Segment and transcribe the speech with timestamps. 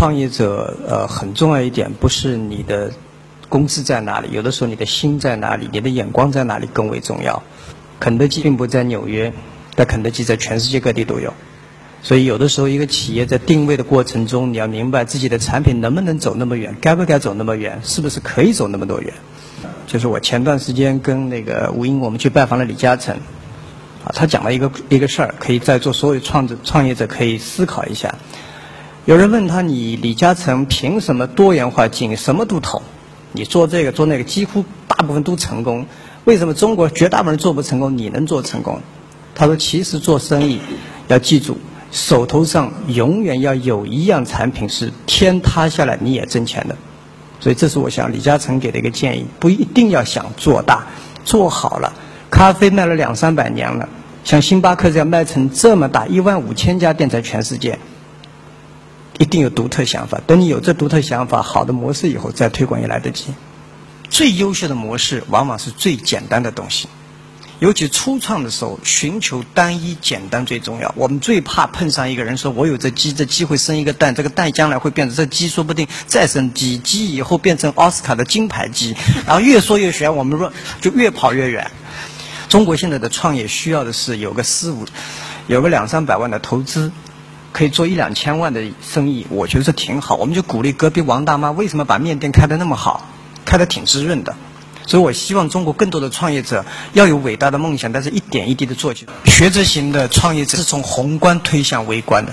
[0.00, 2.90] 创业者呃很重要一点，不是你的
[3.50, 7.42] 工资在哪里，有的时候你的心在哪里，你的眼光在哪里更为重要。
[7.98, 9.30] 肯德基并不在纽约，
[9.74, 11.34] 但肯德基在全世界各地都有。
[12.00, 19.12] 所以有的时候一个企业在定位的过程中，你要明白自己的产品能不能走那么远，该不该走那么远，是不是可以走那么多远。
[19.86, 23.16] 就是我前段时间跟那个吴英，我们去拜访了李嘉诚，
[24.02, 28.14] 啊，他讲了一个一个事儿，可以在座所有创者创业者可以思考一下。
[29.06, 32.82] 有人问他：“你李嘉诚凭什么多元化经营，什么都投？
[33.32, 35.86] 你做这个做那个，几乎大部分都成功。
[36.24, 38.80] 为什么中国绝大部分人做不成功，你能做成功？”
[39.34, 40.60] 他说：“其实做生意
[41.08, 41.56] 要记住，
[41.90, 46.76] 手头上永远要有一样产品是天塌下来你也挣钱的。
[47.40, 50.84] 所以这是我想李嘉诚给的一个建议：不一定要想做大，
[51.24, 51.94] 做好了，
[52.30, 53.88] 咖啡卖了两三百年了，
[54.24, 57.78] 像星巴克这样卖成这么大，一万五千家店在全世界。”
[59.20, 60.18] 一定有独特想法。
[60.26, 63.26] 等你有这独特想法，好的模式以后再推广也来得及。
[64.08, 66.88] 最优秀的模式往往是最简单的东西，
[67.58, 70.94] 尤其初创的时候，寻求单一简单最重要。
[70.96, 81.70] 我们最怕碰上一个人说：“我有这鸡，这鸡会生一个蛋，这个蛋将来会变成这鸡，说不定再生鸡，鸡以后变成奥斯卡的金牌鸡。”然后越说越玄，我们说就越跑越远。
[82.48, 84.86] 中国现在的创业需要的是有个四五，
[85.46, 86.90] 有个两三百万的投资。
[87.52, 90.14] 可以做一两千万的生意，我觉得这挺好。
[90.14, 93.08] 我们就鼓励隔壁王大妈为什么把面店开得那么好，
[93.44, 94.34] 开得挺滋润的。
[94.86, 99.12] 所以我希望中国更多的创业者要有伟大的梦想，但是一点一滴的做起来。
[99.24, 102.32] 学者型的创业者是从宏观推向微观的，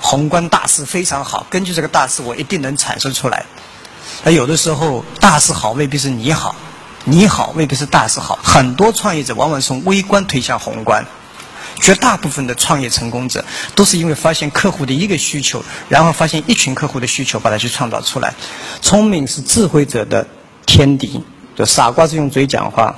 [0.00, 3.46] 宏观大势非常好，根据这个大势我一定能产生出来。
[4.24, 6.54] 那有的时候大势好未必是你好，
[7.04, 8.38] 你好未必是大势好。
[8.42, 11.06] 很多创业者往往从微观推向宏观。
[11.80, 18.34] 绝大部分的创业成功者都是因为发现客户的一个需求，然后发现一群客户的需求，把它去创造出来。
[18.82, 20.26] 聪明是智慧者的
[20.66, 21.22] 天敌，
[21.56, 22.94] 就傻瓜是用嘴讲话，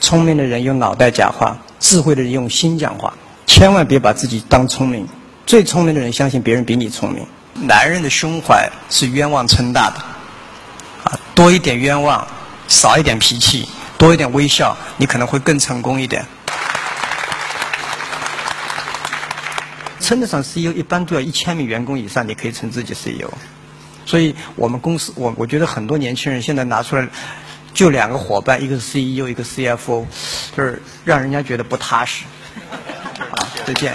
[0.00, 3.12] 聪明的人用脑袋讲话，智慧的人用心讲话。
[3.46, 5.06] 千万别把自己当聪明，
[5.44, 7.26] 最聪明的人相信别人比你聪明。
[7.54, 9.96] 男人的胸怀是冤枉撑大的，
[11.04, 12.26] 啊，多一点冤枉，
[12.66, 13.68] 少一点脾气，
[13.98, 16.24] 多一点微笑，你可能会更成功一点。
[20.02, 23.30] 称得上 CEO，一般都要一千名员工以上，你可以称自己 CEO。
[24.04, 27.08] 所以我们公司，我我觉得很多年轻人现在拿出来，
[27.72, 30.04] 就两个伙伴，一个是 CEO，一个 CFO，
[30.56, 32.24] 就是让人家觉得不踏实。
[33.30, 33.94] 啊，再见。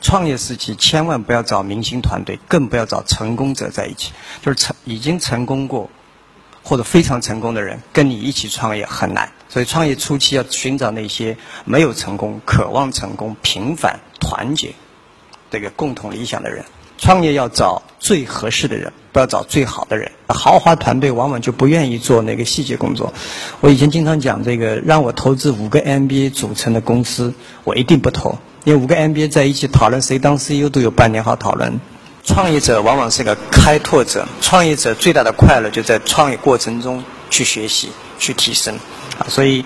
[0.00, 4.12] 创业时期千万不要找明星团队，更不要找成功者在一起。
[4.40, 5.90] 就是成已经成功过。
[6.68, 14.74] 或者非常成功的人跟你一起创业很难，所以创业初期要寻找那些没有成功、渴望成功、平凡、团结
[15.48, 16.64] 这个共同理想的人。
[16.98, 20.10] 创业要找最合适的人，不要找最好的人。
[20.28, 23.14] 豪华团队往往就不愿意做那个细节工作。
[23.60, 31.78] 我以前经常讲这个，让我投资五个 MBA 组成的公司，我一定不投，因为五个 MBA 在一起讨论谁当 CEO 都有半年好讨论。
[32.26, 38.78] 创业者往往是个开拓者，创业者最大的快乐就在创业过程中去学习、去提升，
[39.18, 39.64] 啊，所以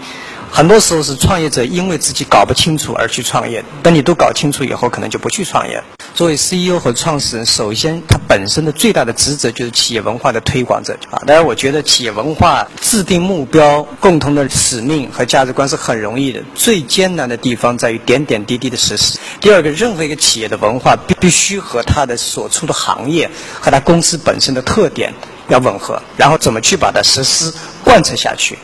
[0.53, 5.83] 很多时候是创业者因为自己搞不清楚而去创业，等你都搞清楚以后，可能就不去创业。
[6.15, 11.23] 作为 CEO 和创始人，首先他本身的最大的职责就是企业文化的推广者啊。
[11.27, 19.19] 当然，我觉得企业文化制定目标、共同的使命和价值观是很容易的，最艰难的地方在于点点滴滴的实施。
[19.41, 25.15] 第二个，任何一个企业的文化必必须和它的所处的行业和它公司本身的特点
[25.49, 28.59] 要吻合，然后怎么去把它实施贯彻下去。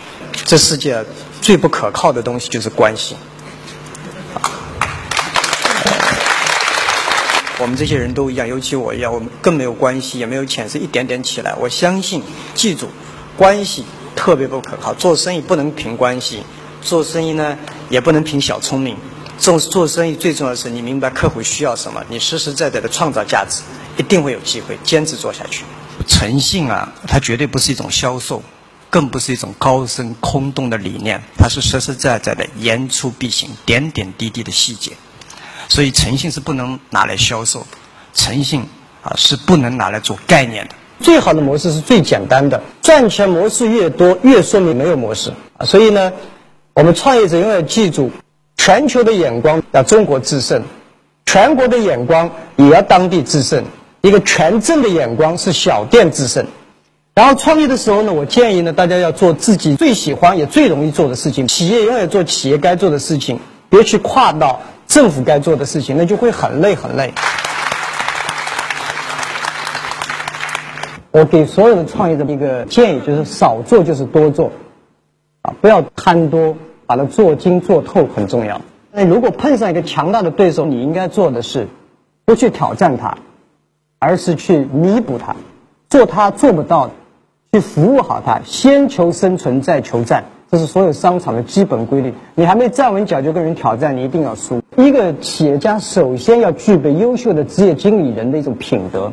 [0.44, 1.02] 这世界
[1.40, 3.16] 最不可靠的东西就是关系。
[7.66, 11.52] 我们这些人都一样，尤其我一样，我们更没有关系，也没有钱，是一点点起来。
[11.56, 12.22] 我相信，
[12.54, 12.86] 记住，
[13.36, 13.84] 关系
[14.14, 14.94] 特别不可靠。
[14.94, 16.44] 做生意不能凭关系，
[16.80, 17.58] 做生意呢
[17.90, 18.96] 也不能凭小聪明。
[19.40, 23.62] 做做生意最重要的是你明白客户需要什么，你实实在在的创造价值，
[23.96, 25.64] 一定会有机会坚持做下去。
[26.06, 28.44] 诚信啊，它绝对不是一种销售，
[28.90, 34.92] 更不是一种高深空洞的理念，它是实实在在的言出必行，点点滴滴的细节。
[35.68, 37.66] 所以诚信是不能拿来销售的，
[38.14, 38.62] 诚信
[39.02, 40.74] 啊是不能拿来做概念的。
[41.00, 45.66] 最好的模式是最简单的，赚钱模式越多，越说明没有模式啊。
[45.66, 46.12] 所以呢，
[46.74, 48.10] 我们创业者永远记住，
[48.56, 50.62] 全球的眼光要中国制胜，
[51.26, 53.64] 全国的眼光也要当地制胜。
[54.00, 56.46] 一个全镇的眼光是小店制胜。
[57.14, 61.48] 然后创业的时候呢，我建议呢，大家要做自己最喜欢也最容易做的事情。
[61.48, 64.60] 企业永远做企业该做的事情，别去跨到。
[64.88, 67.12] 政府该做的事情，那就会很累很累。
[71.10, 74.52] 我给所有的创业者一个建议，就是少做就是多做，
[75.42, 78.60] 啊，不要贪多，把它做精做透很重要。
[78.92, 81.66] 那如果碰上一个强大的对手，你应该做的是，
[82.24, 83.18] 不去挑战他，
[83.98, 85.34] 而是去弥补他，
[85.90, 86.92] 做他做不到的，
[87.52, 92.14] 去服务好他，先求生存再求战，这是所有商场的基本规律。
[92.34, 94.62] 你还没站稳脚就跟人挑战，你一定要输。
[94.76, 99.12] 一个企业家首先要具备优秀的职业经理人的一种品德。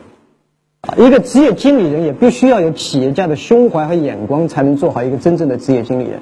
[0.82, 6.20] 啊，一个职业经理人也必须要有企业家的胸怀和眼光，才能做好一个真正的职业经理人。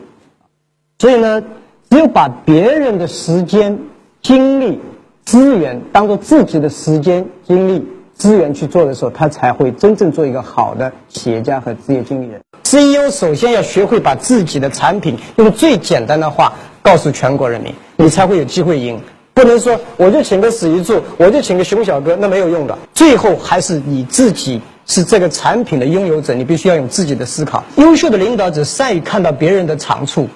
[1.00, 1.42] 所以呢，
[1.90, 3.80] 只有把别人的时间、
[4.22, 4.80] 精力、
[5.26, 12.40] 资源当做自己的时间、精力、资源去做的时候，他才会真正做一个好的企业家和职业经理人。
[12.72, 19.02] CEO 首先要学会把自己的产品用最简单的话告诉全国人民，你才会有机会赢。
[19.34, 22.78] 不能说我就请个史玉柱，我就请个熊小哥，那没有用的。
[22.94, 27.66] 最后还是你自己是这个产品的拥有者，你必须要用自己的思考。
[27.76, 30.30] 优秀的领导者善于看到别人的长处，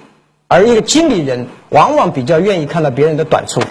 [0.50, 3.62] 而一个经理人往往比较愿意看到别人的短处。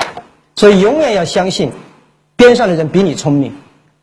[0.56, 1.70] 所以永远要相信，
[2.37, 3.52] 边上的人比你聪明。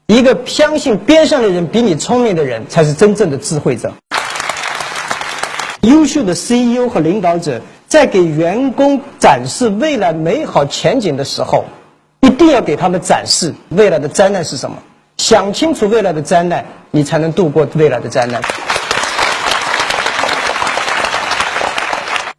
[0.05, 3.91] 一个相信边上的人比你聪明的人，才是真正的智慧者。
[5.81, 7.61] 优秀的 CEO 和领导者。
[7.87, 11.65] 在给员工展示未来美好前景的时候，
[12.21, 14.77] 一定要给他们展示未来的灾难是什么。
[15.17, 18.41] 想清楚未来的灾难，你才能度过未来的灾难。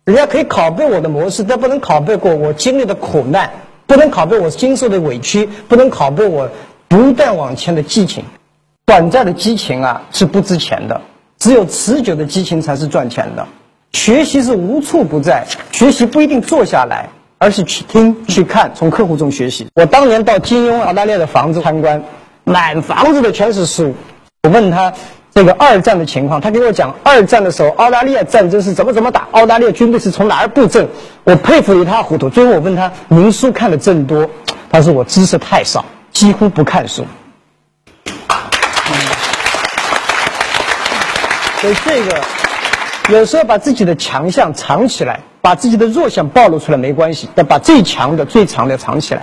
[0.04, 3.50] 人家可以拷贝我的模式，但不能拷贝过我经历的苦难，
[3.86, 6.48] 不能拷贝我经受的委屈，不能拷贝我
[6.88, 8.24] 不断往前的激情。
[8.86, 11.02] 短暂的激情啊是不值钱的，
[11.42, 13.44] 只有持久的激情才是赚钱的。
[13.92, 17.08] 学习是无处不在，学习不一定坐下来，
[17.38, 19.66] 而是去听、去看，从客户中学习。
[19.74, 22.00] 我当年到金庸澳大利亚的房子参观，
[22.44, 23.92] 满房子的全是书。
[24.44, 24.92] 我问他
[25.34, 30.88] 这个二战的情况，他给我讲二战的时候澳大利亚战争是怎么怎么打，澳大利亚军队是从哪儿布阵。
[31.24, 32.30] 我佩服一塌糊涂。
[32.30, 34.30] 最后我问他：“您书看的真多？”
[34.70, 37.04] 他说：“我知识太少，几乎不看书。”
[41.62, 42.20] 所以这个。
[43.08, 49.22] 有时候把自己的强项藏起来，把自己的弱项暴露出来没关系，但把最强的、最长的藏起来。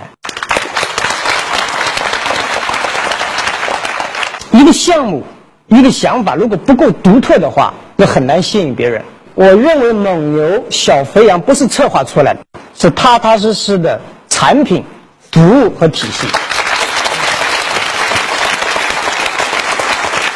[4.52, 5.22] 一个项目、
[5.68, 9.02] 一个想法如果不够独特的话，那很难吸引别人。
[9.34, 12.40] 我认为蒙牛、小肥羊不是策划出来的，
[12.74, 14.84] 是踏踏实实的产品、
[15.30, 16.26] 服务和体系。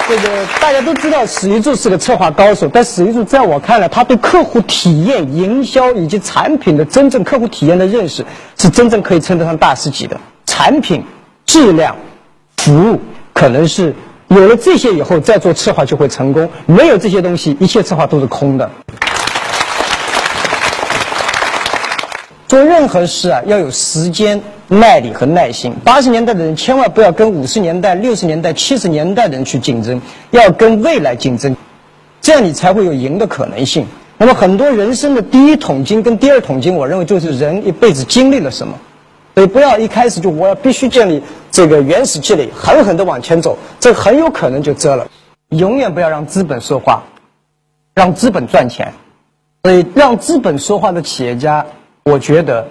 [0.06, 2.69] 这个大家都知道，史玉柱是个策划高手。
[2.69, 8.25] 但史玉柱在我看来，他对客户体验、营销以及产品的真正客户体验的认识，
[8.59, 10.21] 是真正可以称得上大师级的。
[10.45, 11.05] 产品、
[11.47, 11.97] 质量、
[12.59, 13.01] 服务，
[13.33, 13.95] 可能是
[14.29, 16.51] 有了这些以后，再做策划就会成功。
[16.67, 18.71] 没有这些东西，一切策划都是空的。
[22.55, 24.41] 做任何事啊，要有时间。
[24.67, 25.75] 耐力和耐心。
[25.85, 31.55] 八十年代的人千万不要跟五十年代、六十年代、七十年代的人去竞争，要跟未来竞争，
[32.23, 33.87] 这样你才会有赢的可能性。
[34.17, 38.79] 那么很多人生的第一桶金跟第二桶金，我认为就是人一辈子经历了什么。
[39.35, 45.08] 所以不要一开始就我要必须建立这个原始积累，狠狠的往前走，这很有可能就折了。
[45.51, 47.03] 永远不要让资本说话，
[47.94, 48.94] 让资本赚钱。
[49.63, 51.67] 所以让资本说话的企业家，
[52.05, 52.69] 我觉得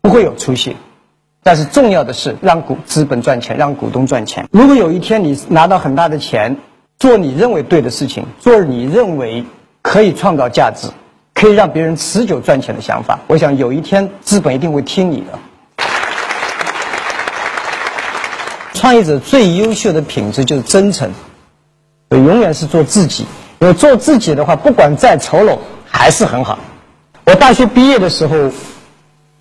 [0.00, 0.76] 不会有出息。
[1.42, 4.46] 但是重要的是让股资本赚钱，让股东赚钱。
[4.52, 6.56] 如果有一天你拿到很大的钱，
[6.98, 9.44] 做你认为对的事情，做你认为
[9.82, 10.88] 可以创造价值、
[11.34, 15.38] 可以让别人持久赚钱的想法，我想有一天资本一定会听你的。
[18.74, 21.10] 创业者最优秀的品质就是真诚，
[22.10, 23.26] 永远是做自己。
[23.58, 26.58] 因为做自己的话，不管再丑陋，还是很好。
[27.24, 28.50] 我大学毕业的时候。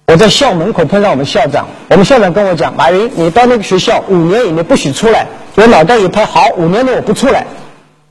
[0.08, 7.46] 我在校门口碰上我们校长，我们校长跟我讲：“马云，你到那个学校五年以内不许出来。”我脑袋一拍，好，五年内我不出来。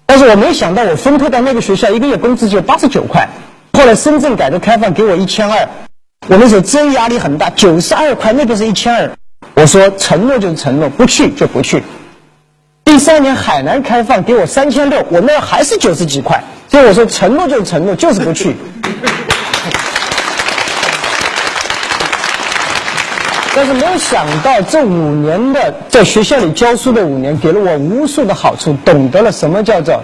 [0.07, 3.29] 但是我没想到，我分配到那个学校，一个月工资就八十九块。
[3.75, 5.69] 后来深圳改革开放给我一千二，
[6.29, 9.11] 我那时候真压力很大，九十二块，那边是一千二。
[9.53, 11.83] 我说承诺就是承诺，不去就不去。
[12.83, 16.43] 第三年海南开放给我三千六，我那还是九十几块。
[16.69, 18.57] 所以我说承诺就是承诺，就是不去。
[23.55, 30.01] 但是没有想到，这五年的在学校里教书的五年，给了我无数的好处，懂得了什么叫做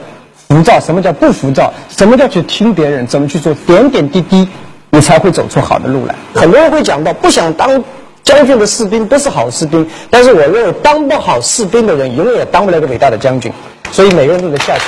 [0.49, 4.49] 浮躁，什么叫不浮躁，什么叫去听别人，怎么去做，点点滴滴，
[4.91, 6.15] 你才会走出好的路来。
[6.35, 7.85] 很多人会讲到，不想当
[8.25, 13.53] 将军的士兵不是好士兵，但是我认为当不好士兵的人，永远也当不了一个伟大的将军。
[13.93, 14.83] 所以每个人都得下去。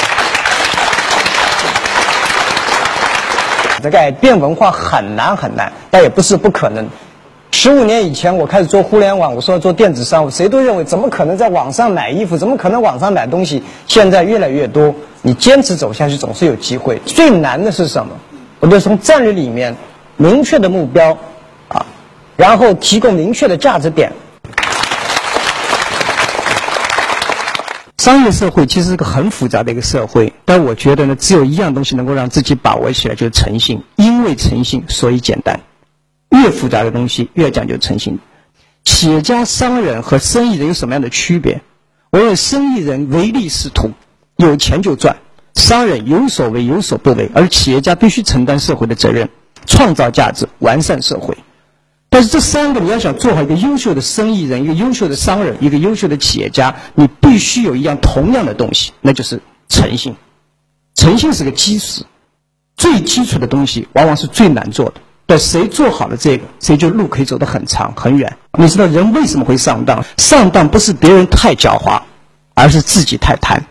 [3.88, 6.88] 改变文化很难很难，但也不是不可能。
[7.60, 13.64] 十五年以前，我开始做互联网，我说要做电子商务，谁都认为怎么可能在网上买衣服，怎么可能网上买东西？
[13.88, 17.00] 现在越来越多，你坚持走下去，总是有机会。
[17.04, 18.12] 最难的是什么？
[18.60, 19.74] 我就从战略里面
[20.16, 21.18] 明确的目标
[21.66, 21.84] 啊，
[22.36, 24.12] 然后提供明确的价值点。
[27.98, 33.82] 商业社会其实是个很复杂的一个社会，但我觉得呢，只有一样东西能够让自己把握起来，就是诚信。
[33.96, 35.58] 因为诚信，所以简单。
[36.30, 38.18] 越复杂的东西越讲究诚信。
[38.84, 41.62] 企业家、商人和生意人有什么样的区别？
[42.10, 43.92] 我认为生意人唯利是图，
[44.36, 45.16] 有钱就赚；
[45.54, 49.28] 商人有所为有所不为，而企业家必须承担社会的责任，
[49.66, 51.36] 创造价值，完善社会。
[52.08, 60.16] 但是这三个你要想做好一个优秀的生意人、一个优秀的商人、一个优秀的企业家，你必须有一样同样的东西，那就是诚信。
[60.94, 62.04] 诚信是个基石，
[62.76, 64.94] 最基础的东西往往是最难做的。
[65.30, 68.34] 但谁做好了这个，谁就路可以走得很长很远。
[68.58, 70.02] 你知道人为什么会上当？
[70.16, 72.00] 上当不是别人太狡猾，
[72.54, 73.62] 而是自己太贪。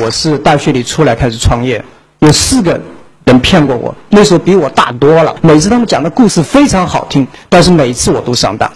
[0.00, 1.84] 我是大学里出来开始创业，
[2.18, 2.80] 有四个
[3.22, 5.36] 人骗过我，那时候比我大多了。
[5.42, 8.68] 每次他们讲的故事非常好听，但是每次我都上当。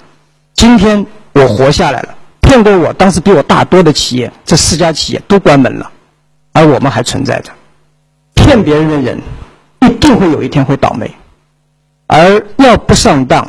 [0.55, 5.91] 今天我活下来了，骗过我当时比我大多的企业，这四家企业都关门了，
[6.53, 7.51] 而我们还存在着。
[8.37, 9.21] 骗别人的人。
[9.81, 11.11] 一定会有一天会倒霉，
[12.07, 13.49] 而要不上当，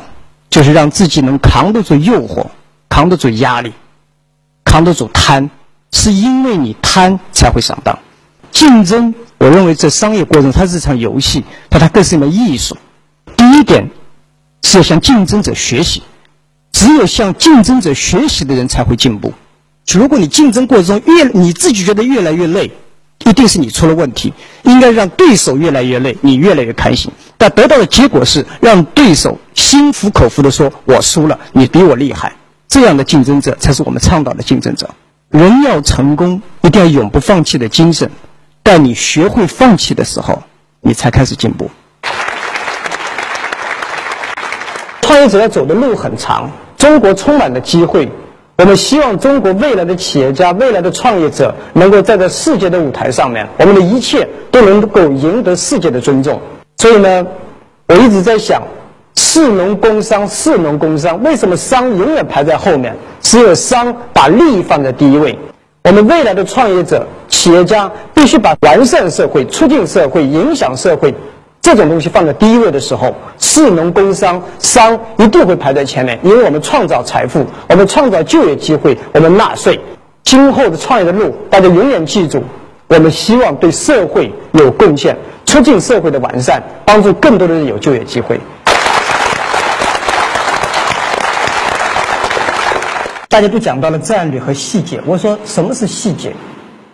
[0.49, 2.45] 就是让自己能扛得住诱惑，
[2.89, 3.73] 扛得住压力，
[4.63, 5.49] 扛得住贪，
[5.91, 7.99] 是因为你贪才会上当。
[8.51, 12.77] 竞争，我认为在商业过程它是一场游戏，但它更是一门艺术。
[13.35, 13.89] 第一点
[14.63, 16.03] 是要向竞争者学习，
[16.71, 19.33] 只有向竞争者学习的人才会进步。
[19.91, 22.71] 如果你竞争过程中越你自己觉得越来越累。
[23.25, 27.11] 一定是你出了问题，应该让对手越来越累，你越来越开心。
[27.37, 32.33] 但得到的结果是让对手心服口服的说：“我输了，你比我厉害。”
[32.67, 34.89] 这样的竞争者才是我们倡导的竞争者。
[35.29, 38.11] 人要成功，一定要永不放弃的精神。
[38.63, 40.43] 但你学会放弃的时候，
[40.81, 41.69] 你才开始进步。
[45.01, 48.09] 创业者要走的路很长，中国充满了机会。
[48.61, 56.39] 我们希望中国未来的企业家、未来的创业者能够站在世界的舞台上面，我们的一切都能够赢得世界的尊重。
[56.77, 57.25] 所以呢，
[57.87, 58.61] 我一直在想，
[59.15, 62.95] 士农工商，士农工商，为什么商永远排在后面？
[63.19, 65.35] 只有商把利益放在第一位。
[65.85, 71.15] 我们未来的创业者、企业家必须把完善社会、促进社会、影响社会。
[71.61, 79.79] 这种东西放在第一位的时候，士农工商商一定会排在前面，因为我们创造财富，我们创造就业机会，我们纳税。
[80.23, 82.43] 今后的创业的路，大家永远记住，
[82.87, 85.15] 我们希望对社会有贡献，
[85.45, 88.39] 促进社会的完善，帮助更多的人有就业机会。
[93.29, 96.33] 大家都讲到了战略和细节，我说什么是细节？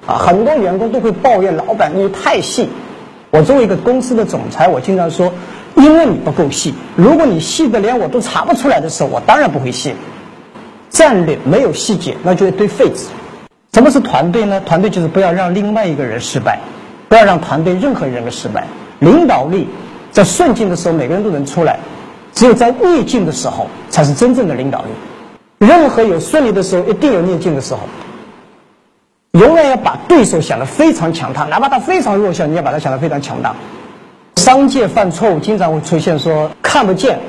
[0.06, 2.70] 啊，很多员工都会抱怨老板你太细。
[3.30, 5.34] 我作为一个公司的总裁，我经常说，
[5.76, 6.74] 因为你不够细。
[6.96, 9.94] 如果你细的连我都查不出来的时候，我当然不会细。
[10.90, 13.08] 战略没有细节，那就一堆废纸。
[13.74, 14.62] 什么是团队呢？
[14.62, 16.60] 团队就是不要让另外一个人失败，
[17.10, 18.66] 不要让团队任何人失败。
[19.00, 19.68] 领导力
[20.10, 21.80] 在顺境的时候每个人都能出来，
[22.34, 24.88] 只有在逆境的时候才是真正的领导力。
[25.60, 27.82] 任何有顺利的时候，一定有逆境的时候。
[29.32, 33.56] 永远要把对手想得非常强大，哪怕他非常弱小，你要把他想得非常强大。
[34.36, 37.20] 商界犯错误经常会出现说看不见、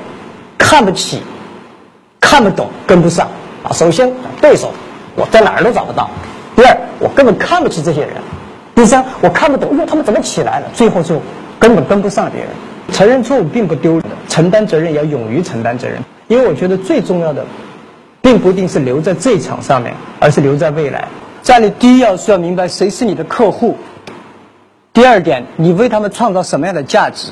[0.57, 1.21] 看不起、
[2.19, 3.27] 看不懂、跟不上
[3.63, 3.71] 啊。
[3.73, 4.71] 首先，对手
[5.15, 6.09] 我在哪儿都找不到；
[6.55, 8.11] 第二，我根本看不起这些人；
[8.73, 10.67] 第三，我看不懂，因为，他们怎么起来了？
[10.73, 11.21] 最后就
[11.59, 12.49] 根本跟不上别人。
[12.91, 16.01] 承认错误并不丢人，承担责任要勇于承担责任。
[16.27, 17.45] 因为我觉得最重要的，
[18.21, 21.07] 并不一定是留在这一场上面，而是留在未来。
[21.49, 23.75] 战略第一要素要明白谁是你的客户。
[24.93, 27.31] 第二点，你为他们创造什么样的价值？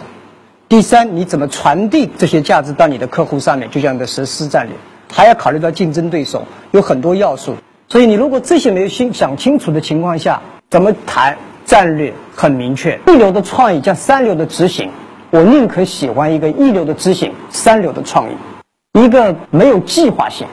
[0.68, 3.70] 第三，你怎么传递这些价值到你的客户上面？
[3.70, 4.76] 就像你的实施战略，
[5.14, 7.58] 还要考虑到竞争对手，有很多要素。
[7.90, 13.00] 所以你如果这些没有心想清楚的情况下，怎么谈战略很明确？
[13.06, 14.90] 一流的创意加三流的执行，
[15.30, 20.48] 我宁可喜欢一个一流的执行，三流的创意，一个没有计划性。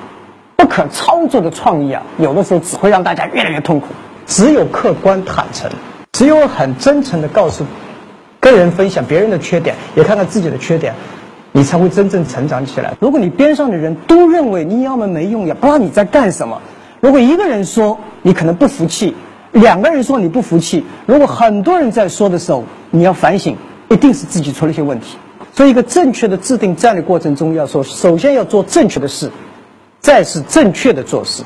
[0.65, 3.89] 不可操作的创意啊，有的时候只会让大家越来越痛苦。
[4.27, 5.71] 只有客观坦诚，
[6.13, 7.67] 只有很真诚的告诉，
[8.41, 10.95] 跟人分享别人的缺点，也看看自己的缺点，
[11.53, 12.95] 你才会真正成长起来。
[12.99, 16.63] 如果你边上的人都认为你要么没用，也不知道你在干什么。
[17.01, 19.15] 如果一个人说你可能不服气，
[19.53, 23.55] 两个人说你不服气，如果很多人在说的时候，你要反省，
[23.91, 25.19] 一定是自己出了一些问题。
[25.53, 29.31] 所以，一个正确的制定战略过程中，要说首先要做正确的事，
[30.05, 31.43] 再是正确的做事。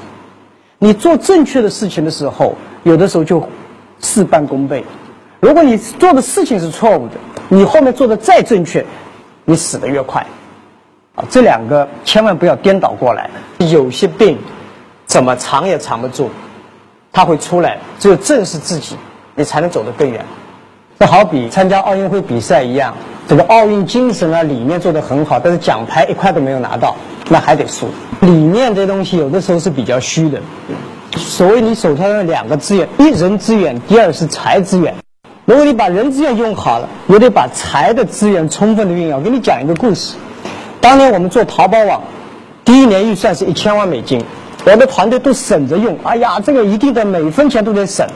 [0.80, 3.48] 你做正确的事情的时候，有的时候就
[4.00, 4.84] 事半功倍。
[5.38, 7.14] 如果你做的事情是错误的，
[7.48, 8.84] 你后面做的再正确。
[9.44, 10.26] 你死得越快，
[11.14, 13.30] 啊，这两个千万不要颠倒过来。
[13.58, 14.36] 有些病
[15.06, 16.28] 怎么藏也藏不住，
[17.12, 17.78] 它会出来。
[18.00, 18.96] 只有正视自己，
[19.36, 20.24] 你才能走得更远。
[20.98, 22.92] 这好比参加奥运会比赛一样，
[23.28, 26.96] 这个奥运精神啊、理念做得很好，但是奖牌一块都没有拿到，
[27.28, 27.88] 那还得输。
[28.20, 30.40] 理念这东西有的时候是比较虚的。
[31.16, 34.94] 所谓你手头上的两个资源，一人资源，第二是财资源。
[35.44, 39.18] 如果你把人资源用好了，也得把财的资源充分的运用。
[39.18, 40.14] 我给你讲一个故事。
[40.80, 42.02] 当年我们做淘宝网，
[42.64, 44.22] 第一年预算是一千万美金，
[44.64, 45.98] 我的团队都省着用。
[46.02, 48.06] 哎呀，这个一定得每分钱都得省，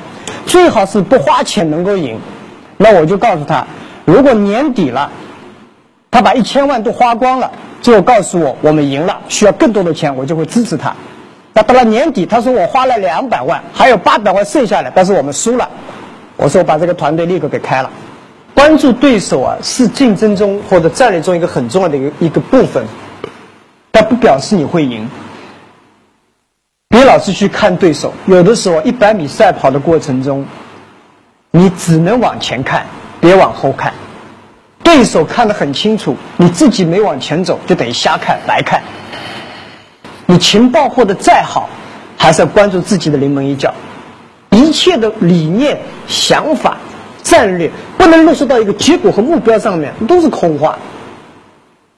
[0.46, 2.18] 最好是不花钱能够赢。
[2.76, 3.66] 那我就告诉他，
[4.04, 5.10] 如果年底了，
[6.10, 7.50] 他把一千万都花光了，
[7.82, 10.94] 最后告诉我我们赢了，需要更多的钱，我就会支持他。
[11.52, 15.68] 那到了年底，他说我花了两百万，还有八百万剩下来，但是我们输了。
[16.36, 17.90] 我说我把这个团队立刻给开了。
[18.54, 22.86] 关注对手啊，是竞争中或者战略中一个很重要的一个一个部分，
[23.90, 25.10] 但不表示你会赢。
[26.88, 30.46] 别老是去看对手，有的时候一百米赛跑的过程中，
[31.50, 32.86] 你只能往前看，
[33.20, 33.92] 别往后看。
[34.82, 38.82] 对手看得很清楚，你自己没往前走，就等于瞎看白看。
[40.26, 41.68] 你情报获得再好，
[42.16, 43.72] 还是要关注自己的临门一脚。
[44.50, 46.76] 一切的理念、想法、
[47.22, 50.78] 战略不能落实到一个结果和目标上面，都是空话。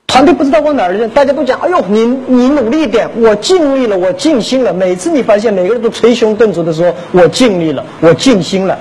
[0.07, 8.79] 团队不知道往哪儿去，大家都讲：“哎呦，你你努力一点，我尽力了，我尽心了。”每次你发现每个人都捶胸顿足的说：“我尽力了，我尽心了。”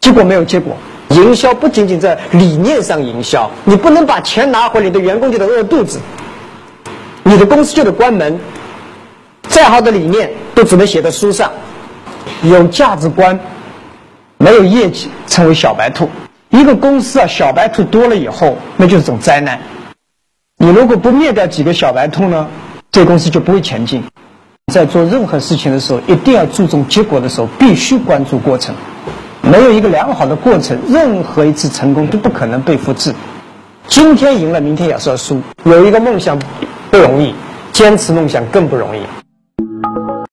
[0.00, 0.76] 结果没有结果。
[1.10, 5.98] 营销不仅仅在理念上营销，你不能把钱拿回来，你的员工就得饿肚子，
[7.22, 8.38] 你的公司就得关门。
[9.48, 11.50] 再好的理念都只能写在书上。
[12.42, 13.40] 有价值观，
[14.36, 16.08] 没有业绩，成为小白兔。
[16.50, 19.60] 一个公司啊，小白兔多了以后，那就是种灾难。
[20.58, 22.48] 你如果不灭掉几个小白兔呢，
[22.92, 24.04] 这公司就不会前进。
[24.72, 28.74] 在做任何事情的时候，一定要注重结果的时候，必须关注过程。
[29.42, 33.14] 没有一个良好的过程，任何一次成功都不可能被复制。
[33.86, 35.40] 今天赢了，明天也是要输。
[35.64, 36.38] 有一个梦想
[36.90, 37.34] 不容易，
[37.72, 39.00] 坚持梦想更不容易。